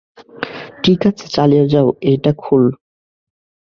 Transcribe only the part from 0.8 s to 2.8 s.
ঠিক আছে, চালিয়ে যাও, এইটা খোল।